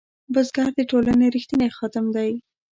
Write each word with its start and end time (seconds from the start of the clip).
بزګر 0.33 0.69
د 0.75 0.79
ټولنې 0.91 1.25
رښتینی 1.35 1.69
خادم 1.77 2.05
دی 2.15 2.31